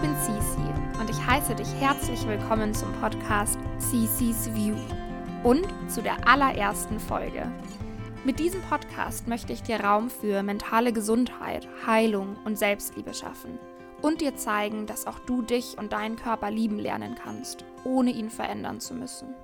bin 0.00 0.14
Cici 0.22 1.00
und 1.00 1.10
ich 1.10 1.26
heiße 1.26 1.56
dich 1.56 1.66
herzlich 1.80 2.24
willkommen 2.28 2.72
zum 2.72 2.92
Podcast 3.00 3.58
Cici's 3.80 4.54
View 4.54 4.76
und 5.42 5.66
zu 5.88 6.00
der 6.00 6.28
allerersten 6.28 7.00
Folge. 7.00 7.50
Mit 8.24 8.38
diesem 8.38 8.62
Podcast 8.62 9.26
möchte 9.26 9.52
ich 9.52 9.64
dir 9.64 9.80
Raum 9.80 10.10
für 10.10 10.44
mentale 10.44 10.92
Gesundheit, 10.92 11.66
Heilung 11.84 12.36
und 12.44 12.56
Selbstliebe 12.56 13.12
schaffen 13.12 13.58
und 14.00 14.20
dir 14.20 14.36
zeigen, 14.36 14.86
dass 14.86 15.08
auch 15.08 15.18
du 15.18 15.42
dich 15.42 15.76
und 15.76 15.92
deinen 15.92 16.14
Körper 16.14 16.52
lieben 16.52 16.78
lernen 16.78 17.16
kannst, 17.20 17.64
ohne 17.82 18.12
ihn 18.12 18.30
verändern 18.30 18.78
zu 18.78 18.94
müssen. 18.94 19.34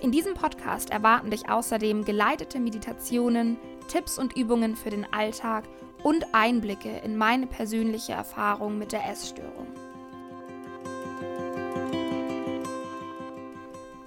In 0.00 0.12
diesem 0.12 0.34
Podcast 0.34 0.90
erwarten 0.90 1.30
dich 1.30 1.50
außerdem 1.50 2.04
geleitete 2.04 2.60
Meditationen, 2.60 3.58
Tipps 3.88 4.16
und 4.16 4.36
Übungen 4.36 4.76
für 4.76 4.90
den 4.90 5.12
Alltag 5.12 5.64
und 6.02 6.34
Einblicke 6.34 6.98
in 6.98 7.16
meine 7.16 7.46
persönliche 7.46 8.12
Erfahrung 8.12 8.78
mit 8.78 8.92
der 8.92 9.08
Essstörung. 9.08 9.66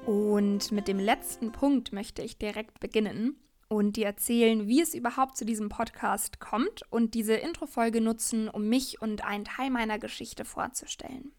Und 0.06 0.72
mit 0.72 0.88
dem 0.88 1.00
letzten 1.00 1.52
Punkt 1.52 1.92
möchte 1.92 2.22
ich 2.22 2.38
direkt 2.38 2.80
beginnen 2.80 3.40
und 3.68 3.96
dir 3.96 4.06
erzählen, 4.06 4.68
wie 4.68 4.82
es 4.82 4.94
überhaupt 4.94 5.36
zu 5.38 5.46
diesem 5.46 5.70
Podcast 5.70 6.40
kommt 6.40 6.84
und 6.92 7.14
diese 7.14 7.34
Introfolge 7.34 8.02
nutzen, 8.02 8.48
um 8.50 8.70
mich 8.70 9.02
und 9.02 9.26
einen 9.26 9.46
Teil 9.46 9.72
meiner 9.72 9.98
Geschichte 9.98 10.46
vorzustellen. 10.46 11.32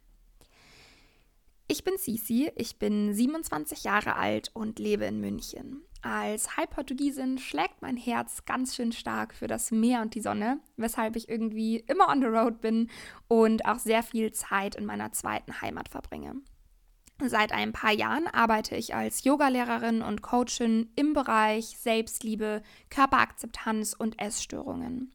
Ich 1.77 1.85
bin 1.85 1.99
Sisi, 1.99 2.51
ich 2.57 2.79
bin 2.79 3.13
27 3.13 3.85
Jahre 3.85 4.17
alt 4.17 4.51
und 4.55 4.79
lebe 4.79 5.05
in 5.05 5.21
München. 5.21 5.83
Als 6.01 6.57
Halbportugiesin 6.57 7.37
schlägt 7.37 7.83
mein 7.83 7.99
Herz 7.99 8.47
ganz 8.47 8.75
schön 8.75 8.93
stark 8.93 9.35
für 9.35 9.47
das 9.47 9.71
Meer 9.73 10.01
und 10.01 10.15
die 10.15 10.23
Sonne, 10.23 10.59
weshalb 10.79 11.17
ich 11.17 11.29
irgendwie 11.29 11.77
immer 11.81 12.09
on 12.09 12.23
the 12.23 12.29
road 12.29 12.63
bin 12.63 12.89
und 13.29 13.67
auch 13.67 13.79
sehr 13.79 14.03
viel 14.03 14.33
Zeit 14.33 14.75
in 14.75 14.87
meiner 14.87 15.13
zweiten 15.13 15.61
Heimat 15.61 15.91
verbringe. 15.91 16.37
Seit 17.23 17.53
ein 17.53 17.73
paar 17.73 17.93
Jahren 17.93 18.27
arbeite 18.27 18.75
ich 18.75 18.95
als 18.95 19.25
Yogalehrerin 19.25 20.01
und 20.01 20.23
Coachin 20.23 20.91
im 20.97 21.13
Bereich 21.13 21.77
Selbstliebe, 21.77 22.63
Körperakzeptanz 22.89 23.93
und 23.93 24.19
Essstörungen. 24.19 25.13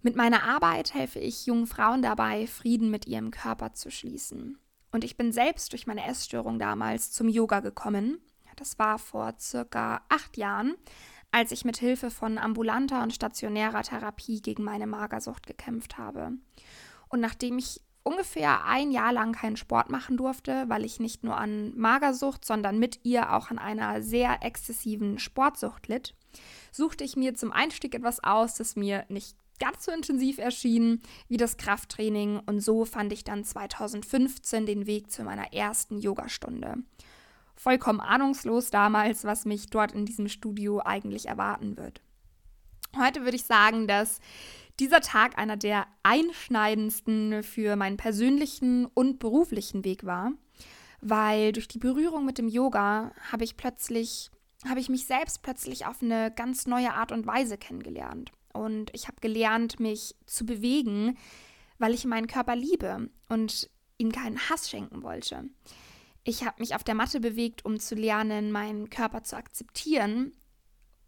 Mit 0.00 0.14
meiner 0.14 0.44
Arbeit 0.44 0.94
helfe 0.94 1.18
ich 1.18 1.46
jungen 1.46 1.66
Frauen 1.66 2.02
dabei, 2.02 2.46
Frieden 2.46 2.88
mit 2.88 3.08
ihrem 3.08 3.32
Körper 3.32 3.72
zu 3.72 3.90
schließen. 3.90 4.60
Und 4.96 5.04
ich 5.04 5.18
bin 5.18 5.30
selbst 5.30 5.72
durch 5.72 5.86
meine 5.86 6.06
Essstörung 6.06 6.58
damals 6.58 7.12
zum 7.12 7.28
Yoga 7.28 7.60
gekommen. 7.60 8.18
Das 8.56 8.78
war 8.78 8.98
vor 8.98 9.34
circa 9.38 10.00
acht 10.08 10.38
Jahren, 10.38 10.74
als 11.30 11.52
ich 11.52 11.66
mit 11.66 11.76
Hilfe 11.76 12.10
von 12.10 12.38
ambulanter 12.38 13.02
und 13.02 13.12
stationärer 13.12 13.82
Therapie 13.82 14.40
gegen 14.40 14.64
meine 14.64 14.86
Magersucht 14.86 15.46
gekämpft 15.46 15.98
habe. 15.98 16.30
Und 17.10 17.20
nachdem 17.20 17.58
ich 17.58 17.82
ungefähr 18.04 18.64
ein 18.64 18.90
Jahr 18.90 19.12
lang 19.12 19.32
keinen 19.32 19.58
Sport 19.58 19.90
machen 19.90 20.16
durfte, 20.16 20.64
weil 20.68 20.82
ich 20.82 20.98
nicht 20.98 21.24
nur 21.24 21.36
an 21.36 21.76
Magersucht, 21.76 22.46
sondern 22.46 22.78
mit 22.78 23.00
ihr 23.02 23.34
auch 23.34 23.50
an 23.50 23.58
einer 23.58 24.00
sehr 24.00 24.38
exzessiven 24.40 25.18
Sportsucht 25.18 25.88
litt, 25.88 26.14
suchte 26.72 27.04
ich 27.04 27.16
mir 27.16 27.34
zum 27.34 27.52
Einstieg 27.52 27.94
etwas 27.94 28.24
aus, 28.24 28.54
das 28.54 28.76
mir 28.76 29.04
nicht 29.10 29.36
ganz 29.58 29.84
so 29.84 29.92
intensiv 29.92 30.38
erschien 30.38 31.00
wie 31.28 31.36
das 31.36 31.56
Krafttraining 31.56 32.40
und 32.46 32.60
so 32.60 32.84
fand 32.84 33.12
ich 33.12 33.24
dann 33.24 33.44
2015 33.44 34.66
den 34.66 34.86
Weg 34.86 35.10
zu 35.10 35.24
meiner 35.24 35.52
ersten 35.52 35.98
Yogastunde. 35.98 36.76
Vollkommen 37.54 38.00
ahnungslos 38.00 38.70
damals, 38.70 39.24
was 39.24 39.46
mich 39.46 39.66
dort 39.68 39.92
in 39.92 40.04
diesem 40.04 40.28
Studio 40.28 40.80
eigentlich 40.80 41.26
erwarten 41.26 41.76
wird. 41.76 42.02
Heute 42.96 43.24
würde 43.24 43.36
ich 43.36 43.44
sagen, 43.44 43.86
dass 43.86 44.20
dieser 44.78 45.00
Tag 45.00 45.38
einer 45.38 45.56
der 45.56 45.86
einschneidendsten 46.02 47.42
für 47.42 47.76
meinen 47.76 47.96
persönlichen 47.96 48.86
und 48.86 49.18
beruflichen 49.18 49.84
Weg 49.84 50.04
war, 50.04 50.32
weil 51.00 51.52
durch 51.52 51.68
die 51.68 51.78
Berührung 51.78 52.24
mit 52.24 52.38
dem 52.38 52.48
Yoga 52.48 53.12
habe 53.30 53.44
ich 53.44 53.56
plötzlich, 53.56 54.30
habe 54.68 54.80
ich 54.80 54.88
mich 54.88 55.06
selbst 55.06 55.42
plötzlich 55.42 55.86
auf 55.86 56.02
eine 56.02 56.30
ganz 56.30 56.66
neue 56.66 56.92
Art 56.92 57.12
und 57.12 57.26
Weise 57.26 57.56
kennengelernt 57.56 58.32
und 58.56 58.90
ich 58.94 59.08
habe 59.08 59.20
gelernt, 59.20 59.80
mich 59.80 60.14
zu 60.26 60.44
bewegen, 60.46 61.16
weil 61.78 61.94
ich 61.94 62.04
meinen 62.04 62.26
Körper 62.26 62.56
liebe 62.56 63.10
und 63.28 63.70
ihm 63.98 64.12
keinen 64.12 64.38
Hass 64.48 64.70
schenken 64.70 65.02
wollte. 65.02 65.44
Ich 66.24 66.44
habe 66.44 66.60
mich 66.60 66.74
auf 66.74 66.84
der 66.84 66.94
Matte 66.94 67.20
bewegt, 67.20 67.64
um 67.64 67.78
zu 67.78 67.94
lernen, 67.94 68.50
meinen 68.50 68.90
Körper 68.90 69.22
zu 69.22 69.36
akzeptieren 69.36 70.32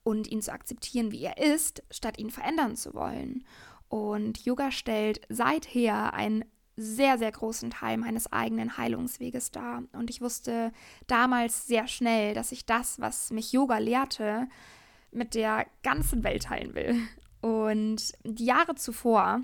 und 0.05 0.29
ihn 0.29 0.43
zu 0.43 0.53
akzeptieren, 0.53 1.11
wie 1.11 1.25
er 1.25 1.39
ist, 1.39 1.83
statt 1.91 2.19
ihn 2.19 2.31
verändern 2.31 2.77
zu 2.77 2.95
wollen. 2.95 3.45
Und 3.89 4.45
Yoga 4.45 4.71
stellt 4.71 5.21
seither 5.29 6.15
einen 6.15 6.45
sehr, 6.77 7.19
sehr 7.19 7.33
großen 7.33 7.71
Teil 7.71 7.97
meines 7.97 8.33
eigenen 8.33 8.77
Heilungsweges 8.77 9.51
dar. 9.51 9.83
Und 9.93 10.11
ich 10.11 10.21
wusste 10.21 10.73
damals 11.09 11.67
sehr 11.67 11.89
schnell, 11.89 12.35
dass 12.35 12.53
ich 12.53 12.67
das, 12.67 13.01
was 13.01 13.31
mich 13.31 13.53
Yoga 13.53 13.79
lehrte, 13.79 14.49
mit 15.11 15.35
der 15.35 15.67
ganzen 15.83 16.23
Welt 16.23 16.45
teilen 16.45 16.75
will. 16.75 16.95
Und 17.49 18.13
die 18.25 18.45
Jahre 18.45 18.75
zuvor 18.75 19.41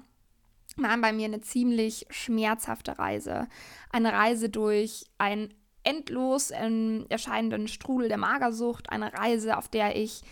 waren 0.77 1.01
bei 1.01 1.13
mir 1.13 1.25
eine 1.27 1.41
ziemlich 1.41 2.07
schmerzhafte 2.11 2.99
Reise. 2.99 3.49
Eine 3.91 4.13
Reise 4.13 4.51
durch 4.51 5.07
einen 5.19 5.55
endlos 5.85 6.51
ähm, 6.53 7.07
erscheinenden 7.09 7.67
Strudel 7.69 8.09
der 8.09 8.19
Magersucht, 8.19 8.91
eine 8.91 9.13
Reise, 9.13 9.57
auf 9.57 9.69
der 9.69 9.97
ich 9.97 10.23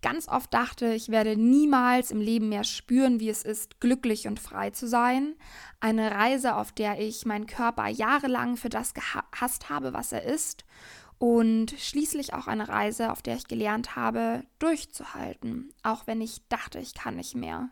ganz 0.00 0.28
oft 0.28 0.52
dachte, 0.52 0.94
ich 0.94 1.10
werde 1.10 1.36
niemals 1.36 2.10
im 2.10 2.20
Leben 2.20 2.48
mehr 2.48 2.64
spüren, 2.64 3.20
wie 3.20 3.28
es 3.28 3.44
ist, 3.44 3.80
glücklich 3.80 4.26
und 4.26 4.40
frei 4.40 4.70
zu 4.70 4.88
sein. 4.88 5.34
Eine 5.78 6.10
Reise, 6.10 6.56
auf 6.56 6.72
der 6.72 6.98
ich 6.98 7.24
meinen 7.24 7.46
Körper 7.46 7.86
jahrelang 7.86 8.56
für 8.56 8.68
das 8.68 8.94
gehasst 8.94 9.70
habe, 9.70 9.92
was 9.92 10.10
er 10.10 10.24
ist 10.24 10.64
und 11.22 11.72
schließlich 11.78 12.34
auch 12.34 12.48
eine 12.48 12.68
Reise, 12.68 13.12
auf 13.12 13.22
der 13.22 13.36
ich 13.36 13.46
gelernt 13.46 13.94
habe, 13.94 14.42
durchzuhalten, 14.58 15.72
auch 15.84 16.08
wenn 16.08 16.20
ich 16.20 16.48
dachte, 16.48 16.80
ich 16.80 16.94
kann 16.94 17.14
nicht 17.14 17.36
mehr. 17.36 17.70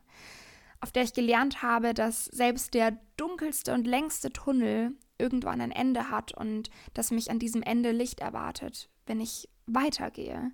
Auf 0.79 0.93
der 0.93 1.03
ich 1.03 1.15
gelernt 1.15 1.61
habe, 1.61 1.93
dass 1.93 2.27
selbst 2.27 2.75
der 2.75 2.97
dunkelste 3.17 3.75
und 3.75 3.89
längste 3.89 4.33
Tunnel 4.33 4.93
irgendwann 5.19 5.61
ein 5.61 5.73
Ende 5.73 6.11
hat 6.11 6.33
und 6.33 6.71
dass 6.95 7.11
mich 7.11 7.29
an 7.29 7.41
diesem 7.41 7.65
Ende 7.65 7.91
Licht 7.91 8.21
erwartet, 8.21 8.89
wenn 9.07 9.21
ich 9.21 9.49
weitergehe. 9.67 10.53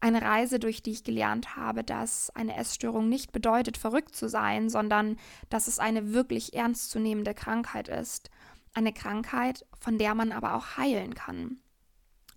Eine 0.00 0.22
Reise, 0.22 0.58
durch 0.58 0.82
die 0.82 0.92
ich 0.92 1.04
gelernt 1.04 1.56
habe, 1.56 1.84
dass 1.84 2.30
eine 2.30 2.56
Essstörung 2.56 3.10
nicht 3.10 3.32
bedeutet, 3.32 3.76
verrückt 3.76 4.16
zu 4.16 4.30
sein, 4.30 4.70
sondern 4.70 5.18
dass 5.50 5.68
es 5.68 5.78
eine 5.78 6.14
wirklich 6.14 6.54
ernstzunehmende 6.54 7.34
Krankheit 7.34 7.88
ist. 7.88 8.30
Eine 8.72 8.94
Krankheit, 8.94 9.66
von 9.78 9.98
der 9.98 10.14
man 10.14 10.32
aber 10.32 10.54
auch 10.54 10.78
heilen 10.78 11.14
kann. 11.14 11.60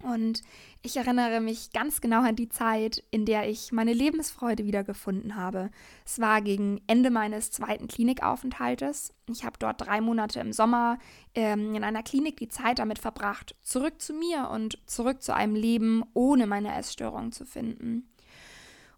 Und 0.03 0.41
ich 0.81 0.97
erinnere 0.97 1.39
mich 1.39 1.71
ganz 1.71 2.01
genau 2.01 2.23
an 2.23 2.35
die 2.35 2.49
Zeit, 2.49 3.03
in 3.09 3.25
der 3.25 3.49
ich 3.49 3.71
meine 3.71 3.93
Lebensfreude 3.93 4.65
wiedergefunden 4.65 5.35
habe. 5.35 5.71
Es 6.05 6.19
war 6.19 6.41
gegen 6.41 6.81
Ende 6.87 7.09
meines 7.09 7.51
zweiten 7.51 7.87
Klinikaufenthaltes. 7.87 9.13
Ich 9.29 9.45
habe 9.45 9.57
dort 9.59 9.79
drei 9.79 10.01
Monate 10.01 10.41
im 10.41 10.51
Sommer 10.51 10.99
ähm, 11.35 11.73
in 11.73 11.85
einer 11.85 12.03
Klinik 12.03 12.35
die 12.37 12.49
Zeit 12.49 12.79
damit 12.79 12.99
verbracht, 12.99 13.55
zurück 13.61 14.01
zu 14.01 14.13
mir 14.13 14.49
und 14.49 14.77
zurück 14.85 15.21
zu 15.21 15.33
einem 15.33 15.55
Leben 15.55 16.03
ohne 16.13 16.47
meine 16.47 16.75
Essstörung 16.75 17.31
zu 17.31 17.45
finden. 17.45 18.09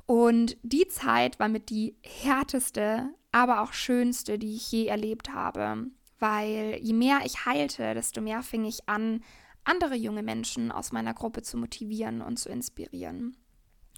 Und 0.08 0.58
die 0.64 0.88
Zeit 0.88 1.40
war 1.40 1.50
mit 1.50 1.70
die 1.70 1.96
härteste, 2.04 3.10
aber 3.32 3.62
auch 3.62 3.74
schönste, 3.74 4.40
die 4.40 4.56
ich 4.56 4.72
je 4.72 4.88
erlebt 4.88 5.34
habe. 5.34 5.88
Weil 6.18 6.80
je 6.82 6.94
mehr 6.94 7.20
ich 7.26 7.46
heilte, 7.46 7.94
desto 7.94 8.22
mehr 8.22 8.42
fing 8.42 8.66
ich 8.66 8.88
an, 8.88 9.22
andere 9.66 9.96
junge 9.96 10.24
Menschen 10.24 10.72
aus 10.72 10.92
meiner 10.92 11.14
Gruppe 11.14 11.42
zu 11.42 11.58
motivieren 11.58 12.22
und 12.22 12.38
zu 12.38 12.50
inspirieren. 12.50 13.36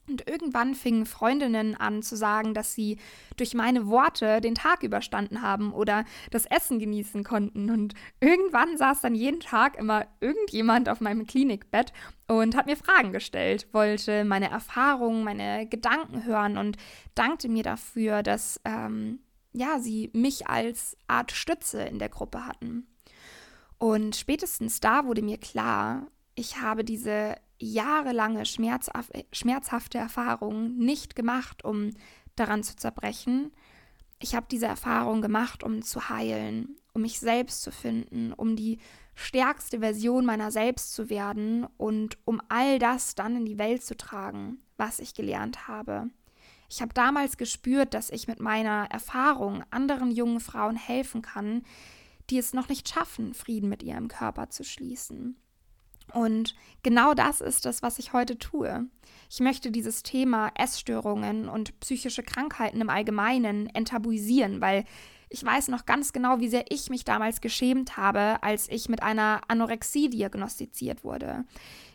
Und 0.10 0.28
irgendwann 0.30 0.74
fingen 0.74 1.06
Freundinnen 1.06 1.76
an 1.76 2.02
zu 2.02 2.16
sagen, 2.16 2.54
dass 2.54 2.74
sie 2.74 2.98
durch 3.36 3.54
meine 3.54 3.88
Worte 3.88 4.40
den 4.40 4.56
Tag 4.56 4.84
überstanden 4.84 5.42
haben 5.42 5.74
oder 5.74 6.06
das 6.32 6.46
Essen 6.46 6.80
genießen 6.80 7.26
konnten. 7.26 7.70
Und 7.70 7.94
irgendwann 8.22 8.78
saß 8.78 9.02
dann 9.02 9.16
jeden 9.16 9.42
Tag 9.42 9.78
immer 9.78 10.08
irgendjemand 10.22 10.88
auf 10.88 11.02
meinem 11.02 11.28
Klinikbett 11.28 11.92
und 12.28 12.56
hat 12.56 12.68
mir 12.68 12.78
Fragen 12.78 13.12
gestellt, 13.12 13.68
wollte 13.74 14.24
meine 14.24 14.50
Erfahrungen, 14.50 15.26
meine 15.26 15.68
Gedanken 15.68 16.24
hören 16.24 16.58
und 16.58 16.78
dankte 17.14 17.50
mir 17.50 17.64
dafür, 17.64 18.24
dass 18.24 18.62
ähm, 18.64 19.20
ja, 19.52 19.80
sie 19.80 20.10
mich 20.14 20.48
als 20.48 20.96
Art 21.08 21.34
Stütze 21.34 21.82
in 21.82 22.00
der 22.00 22.10
Gruppe 22.10 22.46
hatten. 22.46 22.88
Und 23.80 24.16
spätestens 24.16 24.80
da 24.80 25.06
wurde 25.06 25.22
mir 25.22 25.38
klar, 25.38 26.08
ich 26.36 26.62
habe 26.62 26.84
diese 26.84 27.36
jahrelange 27.60 28.46
schmerzhafte 28.46 29.98
Erfahrung 29.98 30.78
nicht 30.78 31.16
gemacht, 31.16 31.64
um 31.64 31.92
daran 32.36 32.64
zu 32.64 32.76
zerbrechen. 32.76 33.52
Ich 34.20 34.36
habe 34.36 34.48
diese 34.50 34.68
Erfahrung 34.68 35.22
gemacht, 35.22 35.64
um 35.64 35.82
zu 35.82 36.10
heilen, 36.10 36.78
um 36.94 37.04
mich 37.04 37.20
selbst 37.20 37.62
zu 37.62 37.72
finden, 37.72 38.34
um 38.34 38.56
die 38.56 38.80
stärkste 39.16 39.80
Version 39.80 40.26
meiner 40.26 40.52
selbst 40.52 40.94
zu 40.94 41.10
werden 41.10 41.66
und 41.78 42.18
um 42.26 42.42
all 42.50 42.78
das 42.78 43.16
dann 43.16 43.36
in 43.36 43.46
die 43.46 43.58
Welt 43.58 43.84
zu 43.84 43.98
tragen, 43.98 44.60
was 44.78 45.00
ich 45.00 45.16
gelernt 45.16 45.68
habe. 45.68 46.10
Ich 46.70 46.82
habe 46.82 46.94
damals 46.94 47.38
gespürt, 47.38 47.94
dass 47.94 48.10
ich 48.12 48.28
mit 48.28 48.40
meiner 48.40 48.88
Erfahrung 48.92 49.64
anderen 49.72 50.12
jungen 50.12 50.40
Frauen 50.40 50.76
helfen 50.76 51.22
kann, 51.22 51.64
die 52.30 52.38
es 52.38 52.54
noch 52.54 52.70
nicht 52.70 52.90
schaffen, 52.90 53.34
Frieden 53.34 53.70
mit 53.70 53.84
ihrem 53.84 54.08
Körper 54.08 54.50
zu 54.50 54.64
schließen. 54.64 55.38
Und 56.14 56.56
genau 56.84 57.14
das 57.14 57.42
ist 57.42 57.66
es, 57.66 57.82
was 57.82 58.00
ich 58.00 58.14
heute 58.14 58.38
tue. 58.38 58.88
Ich 59.30 59.40
möchte 59.40 59.72
dieses 59.72 60.04
Thema 60.04 60.52
Essstörungen 60.56 61.50
und 61.50 61.80
psychische 61.82 62.24
Krankheiten 62.24 62.80
im 62.80 62.90
Allgemeinen 62.90 63.68
enttabuisieren, 63.68 64.62
weil 64.62 64.86
ich 65.30 65.44
weiß 65.44 65.68
noch 65.68 65.86
ganz 65.86 66.14
genau, 66.14 66.40
wie 66.40 66.48
sehr 66.48 66.72
ich 66.72 66.90
mich 66.90 67.04
damals 67.04 67.42
geschämt 67.42 67.98
habe, 67.98 68.42
als 68.42 68.70
ich 68.70 68.88
mit 68.88 69.04
einer 69.04 69.42
Anorexie 69.50 70.10
diagnostiziert 70.10 71.04
wurde. 71.04 71.44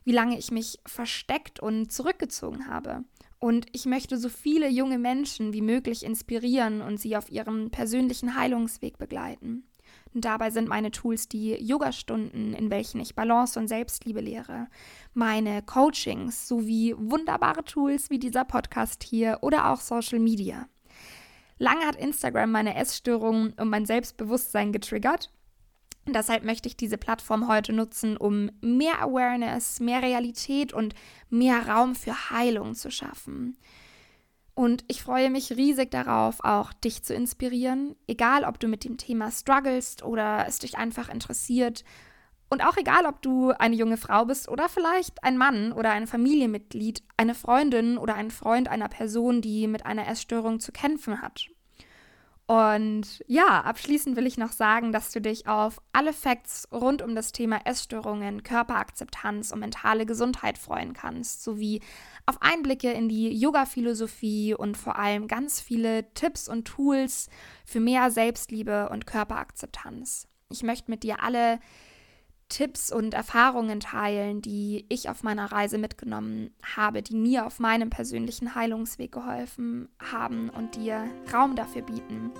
Wie 0.05 0.13
lange 0.13 0.39
ich 0.39 0.51
mich 0.51 0.81
versteckt 0.85 1.61
und 1.61 1.91
zurückgezogen 1.91 2.69
habe. 2.69 3.05
Und 3.39 3.67
ich 3.73 3.87
möchte 3.87 4.19
so 4.19 4.29
viele 4.29 4.69
junge 4.69 4.99
Menschen 4.99 5.53
wie 5.55 5.63
möglich 5.63 6.05
inspirieren 6.05 6.83
und 6.83 7.01
sie 7.01 7.17
auf 7.17 7.31
ihrem 7.31 7.71
persönlichen 7.71 8.37
Heilungsweg 8.37 8.99
begleiten. 8.99 9.65
Dabei 10.15 10.51
sind 10.51 10.69
meine 10.69 10.91
Tools 10.91 11.29
die 11.29 11.55
Yogastunden, 11.55 12.53
in 12.53 12.71
welchen 12.71 13.01
ich 13.01 13.15
Balance 13.15 13.59
und 13.59 13.69
Selbstliebe 13.69 14.21
lehre, 14.21 14.69
meine 15.15 15.63
Coachings 15.63 16.47
sowie 16.47 16.95
wunderbare 16.99 17.65
Tools 17.65 18.11
wie 18.11 18.19
dieser 18.19 18.45
Podcast 18.45 19.03
hier 19.05 19.39
oder 19.41 19.71
auch 19.71 19.81
Social 19.81 20.19
Media. 20.19 20.69
Lange 21.59 21.87
hat 21.87 21.97
Instagram 21.97 22.51
meine 22.51 22.75
Essstörungen 22.75 23.55
und 23.55 23.71
mein 23.71 23.87
Selbstbewusstsein 23.87 24.73
getriggert. 24.73 25.31
Deshalb 26.07 26.45
möchte 26.45 26.69
ich 26.69 26.77
diese 26.77 26.99
Plattform 26.99 27.47
heute 27.47 27.73
nutzen, 27.73 28.17
um 28.17 28.51
mehr 28.61 29.01
Awareness, 29.01 29.79
mehr 29.79 30.03
Realität 30.03 30.73
und 30.73 30.95
mehr 31.31 31.69
Raum 31.69 31.95
für 31.95 32.31
Heilung 32.31 32.75
zu 32.75 32.91
schaffen. 32.91 33.57
Und 34.55 34.85
ich 34.89 35.03
freue 35.03 35.31
mich 35.31 35.51
riesig 35.53 35.91
darauf, 35.91 36.45
auch 36.45 36.73
dich 36.75 37.03
zu 37.03 37.15
inspirieren, 37.15 37.97
egal 38.07 38.45
ob 38.45 38.61
du 38.61 38.69
mit 38.69 38.85
dem 38.85 38.99
Thema 38.99 39.31
strugglest 39.31 40.03
oder 40.03 40.45
es 40.47 40.59
dich 40.59 40.77
einfach 40.77 41.09
interessiert. 41.09 41.85
Und 42.51 42.63
auch 42.63 42.77
egal, 42.77 43.07
ob 43.07 43.23
du 43.23 43.53
eine 43.53 43.75
junge 43.75 43.97
Frau 43.97 44.27
bist 44.27 44.47
oder 44.49 44.69
vielleicht 44.69 45.25
ein 45.25 45.39
Mann 45.39 45.73
oder 45.73 45.91
ein 45.91 46.07
Familienmitglied, 46.07 47.03
eine 47.17 47.35
Freundin 47.35 47.97
oder 47.97 48.15
ein 48.15 48.31
Freund 48.31 48.69
einer 48.69 48.89
Person, 48.89 49.41
die 49.41 49.67
mit 49.67 49.87
einer 49.87 50.07
Essstörung 50.07 50.61
zu 50.61 50.71
kämpfen 50.71 51.23
hat. 51.23 51.47
Und 52.47 53.23
ja, 53.29 53.63
abschließend 53.63 54.17
will 54.17 54.27
ich 54.27 54.37
noch 54.37 54.53
sagen, 54.53 54.93
dass 54.93 55.13
du 55.13 55.21
dich 55.21 55.47
auf 55.47 55.81
alle 55.93 56.13
Facts 56.13 56.69
rund 56.73 57.01
um 57.01 57.15
das 57.15 57.33
Thema 57.33 57.61
Essstörungen, 57.65 58.43
Körperakzeptanz 58.43 59.53
und 59.53 59.61
mentale 59.61 60.07
Gesundheit 60.07 60.59
freuen 60.59 60.93
kannst, 60.93 61.45
sowie 61.45 61.81
auf 62.27 62.43
Einblicke 62.43 62.91
in 62.91 63.09
die 63.09 63.31
Yoga-Philosophie 63.33 64.55
und 64.55 64.77
vor 64.77 64.99
allem 64.99 65.29
ganz 65.29 65.61
viele 65.61 66.13
Tipps 66.15 66.49
und 66.49 66.67
Tools 66.67 67.29
für 67.65 67.81
mehr 67.81 68.11
Selbstliebe 68.11 68.89
und 68.91 69.07
Körperakzeptanz. 69.07 70.27
Ich 70.51 70.63
möchte 70.63 70.91
mit 70.91 71.05
dir 71.05 71.23
alle 71.23 71.59
Tipps 72.53 72.93
und 72.93 73.15
Erfahrungen 73.15 73.81
teilen, 73.81 74.43
die 74.43 74.85
ich 74.91 75.09
auf 75.09 75.23
meiner 75.23 75.51
Reise 75.51 75.79
mitgenommen 75.79 76.51
habe, 76.77 77.03
die 77.03 77.17
mir 77.17 77.47
auf 77.47 77.59
meinem 77.59 77.89
persönlichen 77.89 78.55
Heilungsweg 78.55 79.11
geholfen 79.11 79.89
haben 79.99 80.51
und 80.51 80.77
dir 80.77 81.07
Raum 81.33 81.57
dafür 81.57 81.81
bieten. 81.81 82.31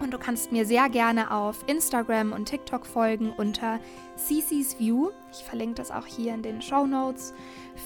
Und 0.00 0.12
du 0.12 0.18
kannst 0.18 0.50
mir 0.50 0.64
sehr 0.64 0.88
gerne 0.88 1.30
auf 1.30 1.62
Instagram 1.68 2.32
und 2.32 2.46
TikTok 2.46 2.86
folgen 2.86 3.32
unter 3.36 3.78
CC's 4.16 4.78
View. 4.78 5.10
Ich 5.30 5.44
verlinke 5.44 5.74
das 5.74 5.90
auch 5.90 6.06
hier 6.06 6.32
in 6.32 6.42
den 6.42 6.62
Show 6.62 6.86
Notes 6.86 7.34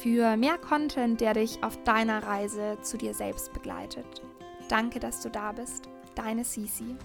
für 0.01 0.37
mehr 0.37 0.59
Content, 0.59 1.21
der 1.21 1.35
dich 1.35 1.63
auf 1.65 1.83
deiner 1.83 2.23
Reise 2.23 2.79
zu 2.83 2.97
dir 2.97 3.15
selbst 3.15 3.53
begleitet. 3.53 4.23
Danke, 4.69 5.01
dass 5.01 5.21
du 5.21 5.29
da 5.29 5.53
bist. 5.53 5.89
Deine 6.15 6.45
Cici. 6.45 6.97